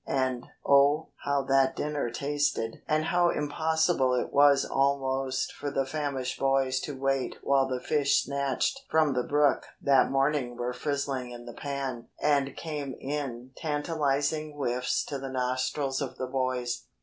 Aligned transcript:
And, 0.07 0.47
oh, 0.65 1.09
how 1.25 1.43
that 1.43 1.75
dinner 1.75 2.09
tasted 2.09 2.81
and 2.87 3.05
how 3.05 3.29
impossible 3.29 4.15
it 4.15 4.33
was 4.33 4.65
almost 4.65 5.51
for 5.53 5.69
the 5.69 5.85
famished 5.85 6.39
boys 6.39 6.79
to 6.79 6.97
wait 6.99 7.35
while 7.43 7.67
the 7.67 7.79
fish 7.79 8.23
snatched 8.23 8.81
from 8.89 9.13
the 9.13 9.21
brook 9.21 9.67
that 9.79 10.09
morning 10.09 10.57
were 10.57 10.73
frizzling 10.73 11.29
in 11.31 11.45
the 11.45 11.53
pan 11.53 12.07
and 12.19 12.57
came 12.57 12.95
in 12.99 13.51
tantalizing 13.55 14.53
whiffs 14.55 15.05
to 15.05 15.19
the 15.19 15.29
nostrils 15.29 16.01
of 16.01 16.17
the 16.17 16.25
boys. 16.25 16.87